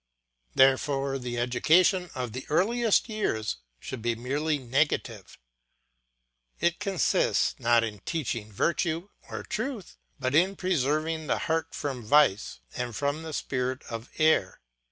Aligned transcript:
Therefore 0.55 1.19
the 1.19 1.37
education 1.37 2.09
of 2.15 2.33
the 2.33 2.47
earliest 2.49 3.07
years 3.07 3.57
should 3.79 4.01
be 4.01 4.15
merely 4.15 4.57
negative. 4.57 5.37
It 6.59 6.79
consists, 6.79 7.53
not 7.59 7.83
in 7.83 7.99
teaching 7.99 8.51
virtue 8.51 9.09
or 9.29 9.43
truth, 9.43 9.99
but 10.19 10.33
in 10.33 10.55
preserving 10.55 11.27
the 11.27 11.37
heart 11.45 11.75
from 11.75 12.03
vice 12.03 12.61
and 12.75 12.95
from 12.95 13.21
the 13.21 13.31
spirit 13.31 13.83
of 13.91 14.09
error. 14.17 14.59